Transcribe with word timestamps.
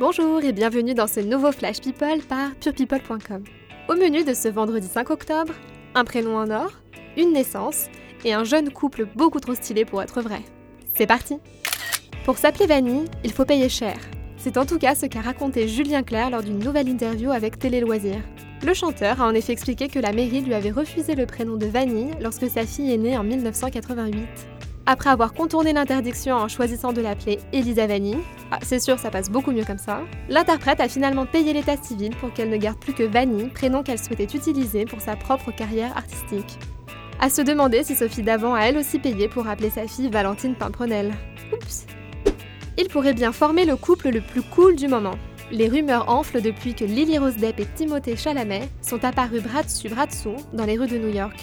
Bonjour 0.00 0.42
et 0.42 0.50
bienvenue 0.50 0.92
dans 0.92 1.06
ce 1.06 1.20
nouveau 1.20 1.52
Flash 1.52 1.80
People 1.80 2.20
par 2.28 2.52
purepeople.com. 2.56 3.44
Au 3.88 3.94
menu 3.94 4.24
de 4.24 4.34
ce 4.34 4.48
vendredi 4.48 4.88
5 4.88 5.08
octobre, 5.10 5.54
un 5.94 6.04
prénom 6.04 6.36
en 6.36 6.50
or, 6.50 6.72
une 7.16 7.32
naissance 7.32 7.86
et 8.24 8.32
un 8.32 8.42
jeune 8.42 8.72
couple 8.72 9.06
beaucoup 9.14 9.38
trop 9.38 9.54
stylé 9.54 9.84
pour 9.84 10.02
être 10.02 10.20
vrai. 10.20 10.40
C'est 10.96 11.06
parti 11.06 11.38
Pour 12.24 12.38
s'appeler 12.38 12.66
Vanille, 12.66 13.04
il 13.22 13.32
faut 13.32 13.44
payer 13.44 13.68
cher. 13.68 13.96
C'est 14.36 14.56
en 14.58 14.66
tout 14.66 14.80
cas 14.80 14.96
ce 14.96 15.06
qu'a 15.06 15.20
raconté 15.20 15.68
Julien 15.68 16.02
Clerc 16.02 16.30
lors 16.30 16.42
d'une 16.42 16.58
nouvelle 16.58 16.88
interview 16.88 17.30
avec 17.30 17.60
Télé 17.60 17.78
Loisirs. 17.78 18.24
Le 18.66 18.74
chanteur 18.74 19.22
a 19.22 19.28
en 19.28 19.34
effet 19.34 19.52
expliqué 19.52 19.86
que 19.86 20.00
la 20.00 20.12
mairie 20.12 20.40
lui 20.40 20.54
avait 20.54 20.72
refusé 20.72 21.14
le 21.14 21.26
prénom 21.26 21.54
de 21.56 21.66
Vanille 21.66 22.14
lorsque 22.20 22.50
sa 22.50 22.66
fille 22.66 22.92
est 22.92 22.98
née 22.98 23.16
en 23.16 23.22
1988. 23.22 24.26
Après 24.86 25.08
avoir 25.08 25.32
contourné 25.32 25.72
l'interdiction 25.72 26.36
en 26.36 26.48
choisissant 26.48 26.92
de 26.92 27.00
l'appeler 27.00 27.38
Elisa 27.54 27.86
Vanille, 27.86 28.18
ah, 28.50 28.58
c'est 28.62 28.80
sûr 28.80 28.98
ça 28.98 29.10
passe 29.10 29.30
beaucoup 29.30 29.50
mieux 29.50 29.64
comme 29.64 29.78
ça, 29.78 30.02
l'interprète 30.28 30.80
a 30.80 30.88
finalement 30.88 31.24
payé 31.24 31.54
l'état 31.54 31.78
civil 31.78 32.14
pour 32.16 32.34
qu'elle 32.34 32.50
ne 32.50 32.56
garde 32.58 32.78
plus 32.78 32.92
que 32.92 33.02
Vanille, 33.02 33.48
prénom 33.48 33.82
qu'elle 33.82 33.98
souhaitait 33.98 34.24
utiliser 34.24 34.84
pour 34.84 35.00
sa 35.00 35.16
propre 35.16 35.52
carrière 35.52 35.96
artistique. 35.96 36.58
À 37.18 37.30
se 37.30 37.40
demander 37.40 37.82
si 37.82 37.94
Sophie 37.94 38.22
Davant 38.22 38.54
a 38.54 38.60
elle 38.60 38.76
aussi 38.76 38.98
payé 38.98 39.26
pour 39.26 39.48
appeler 39.48 39.70
sa 39.70 39.86
fille 39.86 40.10
Valentine 40.10 40.54
Pimprenel. 40.54 41.14
Oups 41.54 41.86
Il 42.76 42.88
pourrait 42.88 43.14
bien 43.14 43.32
former 43.32 43.64
le 43.64 43.76
couple 43.76 44.10
le 44.10 44.20
plus 44.20 44.42
cool 44.42 44.76
du 44.76 44.88
moment. 44.88 45.14
Les 45.50 45.68
rumeurs 45.68 46.10
enflent 46.10 46.42
depuis 46.42 46.74
que 46.74 46.84
Lily 46.84 47.16
Rose 47.16 47.36
Depp 47.36 47.60
et 47.60 47.66
Timothée 47.74 48.16
Chalamet 48.16 48.68
sont 48.82 49.02
apparus 49.02 49.42
bras 49.42 49.62
dessus 49.62 49.88
bras 49.88 50.06
dessous 50.06 50.36
dans 50.52 50.66
les 50.66 50.76
rues 50.76 50.88
de 50.88 50.98
New 50.98 51.14
York. 51.14 51.36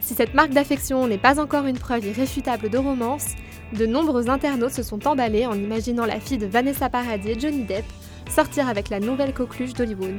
Si 0.00 0.14
cette 0.14 0.34
marque 0.34 0.50
d'affection 0.50 1.06
n'est 1.06 1.18
pas 1.18 1.40
encore 1.40 1.66
une 1.66 1.78
preuve 1.78 2.06
irréfutable 2.06 2.70
de 2.70 2.78
romance, 2.78 3.34
de 3.72 3.86
nombreux 3.86 4.30
internautes 4.30 4.72
se 4.72 4.82
sont 4.82 5.06
emballés 5.06 5.46
en 5.46 5.54
imaginant 5.54 6.06
la 6.06 6.20
fille 6.20 6.38
de 6.38 6.46
Vanessa 6.46 6.88
Paradis 6.88 7.30
et 7.30 7.40
Johnny 7.40 7.64
Depp 7.64 7.84
sortir 8.30 8.68
avec 8.68 8.88
la 8.90 9.00
nouvelle 9.00 9.34
coqueluche 9.34 9.72
d'Hollywood. 9.72 10.16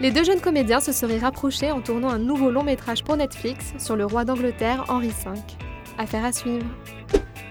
Les 0.00 0.10
deux 0.10 0.24
jeunes 0.24 0.40
comédiens 0.40 0.80
se 0.80 0.92
seraient 0.92 1.18
rapprochés 1.18 1.70
en 1.70 1.80
tournant 1.80 2.10
un 2.10 2.18
nouveau 2.18 2.50
long 2.50 2.64
métrage 2.64 3.04
pour 3.04 3.16
Netflix 3.16 3.72
sur 3.78 3.96
le 3.96 4.04
roi 4.04 4.24
d'Angleterre 4.24 4.84
Henri 4.88 5.08
V. 5.08 5.30
Affaire 5.98 6.24
à 6.24 6.32
suivre. 6.32 6.66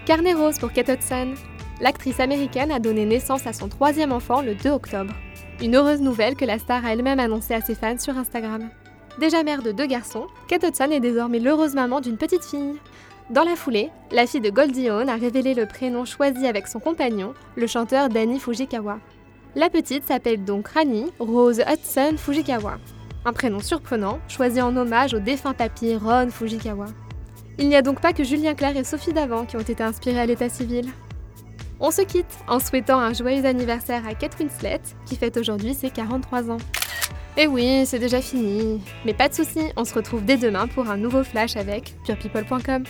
Carnet 0.04 0.34
rose 0.34 0.58
pour 0.58 0.72
Kate 0.72 0.88
Hudson. 0.88 1.34
L'actrice 1.80 2.20
américaine 2.20 2.70
a 2.70 2.78
donné 2.78 3.04
naissance 3.06 3.46
à 3.46 3.52
son 3.52 3.68
troisième 3.68 4.12
enfant 4.12 4.42
le 4.42 4.54
2 4.54 4.70
octobre. 4.70 5.14
Une 5.60 5.76
heureuse 5.76 6.00
nouvelle 6.00 6.36
que 6.36 6.44
la 6.44 6.58
star 6.58 6.84
a 6.84 6.92
elle-même 6.92 7.20
annoncée 7.20 7.54
à 7.54 7.60
ses 7.60 7.74
fans 7.74 7.98
sur 7.98 8.16
Instagram. 8.16 8.68
Déjà 9.18 9.42
mère 9.42 9.62
de 9.62 9.72
deux 9.72 9.86
garçons, 9.86 10.26
Kate 10.48 10.64
Hudson 10.64 10.90
est 10.90 11.00
désormais 11.00 11.38
l'heureuse 11.38 11.74
maman 11.74 12.00
d'une 12.00 12.16
petite 12.16 12.44
fille. 12.44 12.76
Dans 13.30 13.44
la 13.44 13.56
foulée, 13.56 13.90
la 14.10 14.26
fille 14.26 14.40
de 14.40 14.50
Goldie 14.50 14.88
Hawn 14.88 15.08
a 15.08 15.16
révélé 15.16 15.54
le 15.54 15.66
prénom 15.66 16.04
choisi 16.04 16.46
avec 16.46 16.66
son 16.66 16.80
compagnon, 16.80 17.34
le 17.56 17.66
chanteur 17.66 18.08
Danny 18.08 18.40
Fujikawa. 18.40 18.98
La 19.54 19.68
petite 19.68 20.04
s'appelle 20.04 20.44
donc 20.44 20.68
Rani 20.68 21.12
Rose 21.18 21.60
Hudson 21.60 22.16
Fujikawa. 22.16 22.78
Un 23.24 23.32
prénom 23.32 23.60
surprenant, 23.60 24.18
choisi 24.28 24.62
en 24.62 24.76
hommage 24.76 25.14
au 25.14 25.18
défunt 25.18 25.52
papy 25.52 25.94
Ron 25.94 26.30
Fujikawa. 26.30 26.86
Il 27.58 27.68
n'y 27.68 27.76
a 27.76 27.82
donc 27.82 28.00
pas 28.00 28.14
que 28.14 28.24
Julien 28.24 28.54
Clerc 28.54 28.76
et 28.78 28.84
Sophie 28.84 29.12
Davant 29.12 29.44
qui 29.44 29.56
ont 29.56 29.60
été 29.60 29.82
inspirés 29.82 30.20
à 30.20 30.26
l'état 30.26 30.48
civil. 30.48 30.86
On 31.80 31.90
se 31.90 32.02
quitte 32.02 32.38
en 32.48 32.58
souhaitant 32.58 32.98
un 32.98 33.12
joyeux 33.12 33.44
anniversaire 33.44 34.06
à 34.08 34.14
Kate 34.14 34.38
Winslet, 34.40 34.80
qui 35.04 35.16
fête 35.16 35.36
aujourd'hui 35.36 35.74
ses 35.74 35.90
43 35.90 36.50
ans. 36.50 36.58
Et 37.36 37.46
oui, 37.46 37.84
c'est 37.86 37.98
déjà 37.98 38.20
fini. 38.20 38.80
Mais 39.06 39.14
pas 39.14 39.28
de 39.28 39.34
soucis, 39.34 39.72
on 39.76 39.84
se 39.84 39.94
retrouve 39.94 40.24
dès 40.24 40.36
demain 40.36 40.66
pour 40.66 40.90
un 40.90 40.98
nouveau 40.98 41.24
flash 41.24 41.56
avec 41.56 41.94
purepeople.com. 42.04 42.84